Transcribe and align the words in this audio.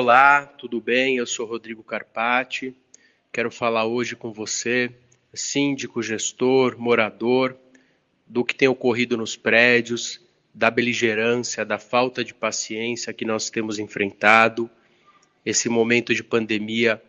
Olá, 0.00 0.44
tudo 0.44 0.80
bem? 0.80 1.18
Eu 1.18 1.26
sou 1.26 1.46
Rodrigo 1.46 1.80
Carpati. 1.84 2.74
Quero 3.32 3.48
falar 3.48 3.86
hoje 3.86 4.16
com 4.16 4.32
você, 4.32 4.90
síndico, 5.32 6.02
gestor, 6.02 6.76
morador, 6.76 7.56
do 8.26 8.44
que 8.44 8.56
tem 8.56 8.66
ocorrido 8.66 9.16
nos 9.16 9.36
prédios, 9.36 10.20
da 10.52 10.68
beligerância, 10.68 11.64
da 11.64 11.78
falta 11.78 12.24
de 12.24 12.34
paciência 12.34 13.12
que 13.12 13.24
nós 13.24 13.50
temos 13.50 13.78
enfrentado. 13.78 14.68
Esse 15.46 15.68
momento 15.68 16.12
de 16.12 16.24
pandemia 16.24 17.00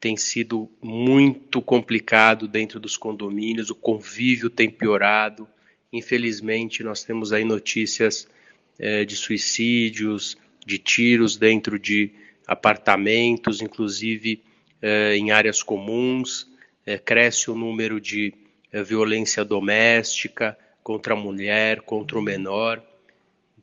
tem 0.00 0.16
sido 0.16 0.68
muito 0.82 1.62
complicado 1.62 2.48
dentro 2.48 2.80
dos 2.80 2.96
condomínios, 2.96 3.70
o 3.70 3.74
convívio 3.76 4.50
tem 4.50 4.68
piorado. 4.68 5.48
Infelizmente, 5.92 6.82
nós 6.82 7.04
temos 7.04 7.32
aí 7.32 7.44
notícias 7.44 8.28
é, 8.80 9.04
de 9.04 9.14
suicídios, 9.14 10.36
de 10.66 10.78
tiros 10.78 11.36
dentro 11.36 11.78
de 11.78 12.10
apartamentos, 12.46 13.62
inclusive 13.62 14.42
eh, 14.82 15.16
em 15.16 15.30
áreas 15.30 15.62
comuns, 15.62 16.50
eh, 16.84 16.98
cresce 16.98 17.50
o 17.50 17.54
número 17.54 18.00
de 18.00 18.34
eh, 18.72 18.82
violência 18.82 19.44
doméstica 19.44 20.58
contra 20.82 21.14
a 21.14 21.16
mulher, 21.16 21.80
contra 21.82 22.18
o 22.18 22.22
menor. 22.22 22.82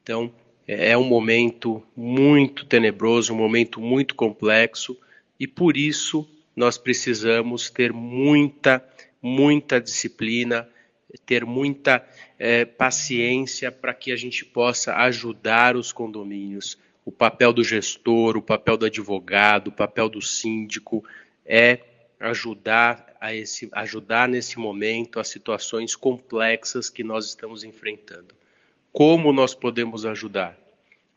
Então, 0.02 0.34
é, 0.68 0.92
é 0.92 0.98
um 0.98 1.04
momento 1.04 1.84
muito 1.96 2.66
tenebroso, 2.66 3.34
um 3.34 3.38
momento 3.38 3.80
muito 3.80 4.16
complexo, 4.16 4.98
e 5.40 5.46
por 5.46 5.78
isso 5.78 6.28
nós 6.56 6.78
precisamos 6.78 7.70
ter 7.70 7.92
muita, 7.92 8.84
muita 9.22 9.82
disciplina, 9.82 10.68
ter 11.26 11.46
muita 11.46 12.06
é, 12.40 12.66
paciência 12.66 13.72
para 13.72 13.94
que 13.94 14.12
a 14.12 14.16
gente 14.16 14.44
possa 14.46 14.96
ajudar 14.96 15.76
os 15.76 15.92
condomínios, 15.92 16.78
o 17.06 17.12
papel 17.12 17.52
do 17.52 17.64
gestor, 17.64 18.38
o 18.38 18.42
papel 18.42 18.78
do 18.78 18.86
advogado, 18.86 19.68
o 19.68 19.72
papel 19.72 20.10
do 20.10 20.22
síndico 20.22 21.04
é 21.46 21.80
ajudar 22.20 23.14
a 23.20 23.34
esse 23.34 23.70
ajudar 23.74 24.30
nesse 24.30 24.58
momento 24.58 25.20
as 25.20 25.28
situações 25.28 25.96
complexas 25.96 26.90
que 26.90 27.04
nós 27.04 27.26
estamos 27.26 27.64
enfrentando. 27.64 28.34
Como 28.92 29.34
nós 29.34 29.54
podemos 29.54 30.06
ajudar? 30.06 30.58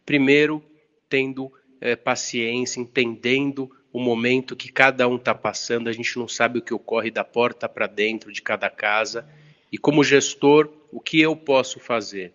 Primeiro, 0.04 0.62
tendo 1.08 1.52
é, 1.80 1.94
paciência, 1.94 2.80
entendendo 2.80 3.70
o 3.92 4.00
momento 4.00 4.56
que 4.56 4.70
cada 4.70 5.08
um 5.08 5.16
está 5.16 5.34
passando. 5.34 5.88
A 5.88 5.92
gente 5.92 6.18
não 6.18 6.28
sabe 6.28 6.58
o 6.58 6.62
que 6.62 6.74
ocorre 6.74 7.10
da 7.10 7.24
porta 7.24 7.68
para 7.68 7.86
dentro 7.86 8.32
de 8.32 8.42
cada 8.42 8.68
casa. 8.68 9.26
E 9.70 9.78
como 9.78 10.04
gestor, 10.04 10.70
o 10.92 11.00
que 11.00 11.20
eu 11.20 11.34
posso 11.34 11.80
fazer? 11.80 12.32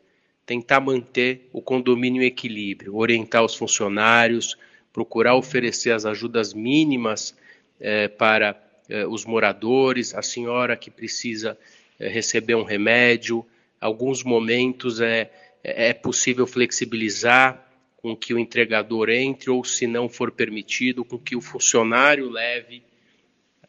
Tentar 0.52 0.82
manter 0.82 1.48
o 1.54 1.62
condomínio 1.62 2.22
em 2.22 2.26
equilíbrio, 2.26 2.98
orientar 2.98 3.42
os 3.42 3.56
funcionários, 3.56 4.58
procurar 4.92 5.36
oferecer 5.36 5.92
as 5.92 6.06
ajudas 6.06 6.54
mínimas 6.54 7.34
eh, 7.80 8.10
para 8.10 8.62
eh, 8.90 9.08
os 9.08 9.24
moradores, 9.24 10.14
a 10.14 10.22
senhora 10.22 10.76
que 10.76 10.92
precisa 10.92 11.58
eh, 11.98 12.10
receber 12.10 12.56
um 12.56 12.64
remédio. 12.64 13.46
Alguns 13.80 14.26
momentos 14.26 15.00
é, 15.00 15.32
é 15.64 15.94
possível 15.94 16.46
flexibilizar 16.46 17.66
com 18.02 18.14
que 18.14 18.34
o 18.34 18.40
entregador 18.40 19.10
entre, 19.10 19.50
ou 19.50 19.64
se 19.64 19.88
não 19.88 20.10
for 20.10 20.32
permitido, 20.32 21.06
com 21.06 21.18
que 21.18 21.34
o 21.34 21.40
funcionário 21.40 22.30
leve 22.30 22.84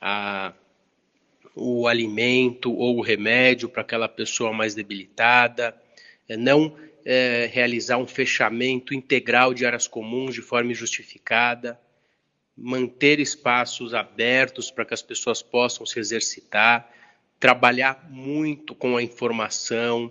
a, 0.01 0.53
o 1.55 1.87
alimento 1.87 2.73
ou 2.73 2.99
o 2.99 3.03
remédio 3.03 3.69
para 3.69 3.83
aquela 3.83 4.09
pessoa 4.09 4.53
mais 4.53 4.75
debilitada. 4.75 5.81
É 6.33 6.37
não 6.37 6.75
é, 7.05 7.47
realizar 7.53 7.99
um 7.99 8.07
fechamento 8.07 8.95
integral 8.95 9.53
de 9.53 9.67
áreas 9.67 9.87
comuns 9.87 10.35
de 10.35 10.41
forma 10.41 10.73
injustificada, 10.73 11.79
manter 12.57 13.21
espaços 13.21 13.93
abertos 13.93 14.71
para 14.71 14.87
que 14.87 14.95
as 14.95 15.03
pessoas 15.03 15.43
possam 15.43 15.85
se 15.85 16.01
exercitar, 16.01 16.91
trabalhar 17.39 18.09
muito 18.09 18.75
com 18.75 18.97
a 18.97 19.03
informação, 19.03 20.11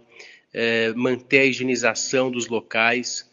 é, 0.54 0.94
manter 0.94 1.40
a 1.40 1.46
higienização 1.46 2.30
dos 2.30 2.48
locais 2.48 3.28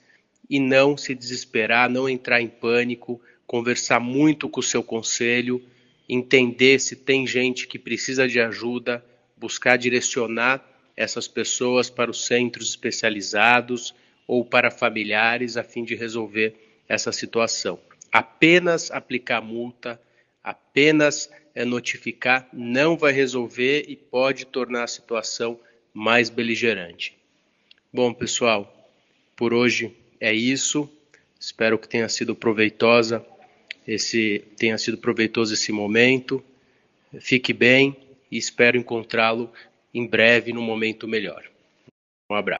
e 0.48 0.58
não 0.58 0.96
se 0.96 1.14
desesperar, 1.14 1.90
não 1.90 2.08
entrar 2.08 2.40
em 2.40 2.48
pânico, 2.48 3.20
conversar 3.46 4.00
muito 4.00 4.48
com 4.48 4.60
o 4.60 4.62
seu 4.62 4.82
conselho, 4.82 5.62
entender 6.08 6.78
se 6.78 6.96
tem 6.96 7.26
gente 7.26 7.66
que 7.66 7.78
precisa 7.78 8.26
de 8.26 8.40
ajuda, 8.40 9.04
buscar 9.36 9.76
direcionar 9.76 10.64
essas 10.98 11.28
pessoas 11.28 11.88
para 11.88 12.10
os 12.10 12.26
centros 12.26 12.70
especializados 12.70 13.94
ou 14.26 14.44
para 14.44 14.68
familiares 14.68 15.56
a 15.56 15.62
fim 15.62 15.84
de 15.84 15.94
resolver 15.94 16.56
essa 16.88 17.12
situação. 17.12 17.78
Apenas 18.10 18.90
aplicar 18.90 19.40
multa, 19.40 20.00
apenas 20.42 21.30
é, 21.54 21.64
notificar, 21.64 22.48
não 22.52 22.96
vai 22.96 23.12
resolver 23.12 23.84
e 23.86 23.94
pode 23.94 24.44
tornar 24.44 24.82
a 24.82 24.88
situação 24.88 25.56
mais 25.94 26.30
beligerante. 26.30 27.16
Bom, 27.92 28.12
pessoal, 28.12 28.90
por 29.36 29.54
hoje 29.54 29.96
é 30.20 30.34
isso. 30.34 30.90
Espero 31.38 31.78
que 31.78 31.88
tenha 31.88 32.08
sido 32.08 32.34
proveitosa 32.34 33.24
esse 33.86 34.44
tenha 34.58 34.76
sido 34.76 34.98
proveitoso 34.98 35.54
esse 35.54 35.70
momento. 35.70 36.44
Fique 37.20 37.52
bem 37.52 37.96
e 38.30 38.36
espero 38.36 38.76
encontrá-lo 38.76 39.50
em 39.98 40.06
breve, 40.06 40.52
num 40.52 40.62
momento 40.62 41.08
melhor. 41.08 41.44
Um 42.30 42.36
abraço. 42.36 42.56